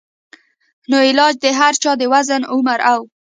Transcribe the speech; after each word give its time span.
نو 0.89 0.97
علاج 1.09 1.33
د 1.43 1.47
هر 1.59 1.73
چا 1.83 1.91
د 1.97 2.03
وزن، 2.13 2.41
عمر 2.53 2.79
او 2.91 2.99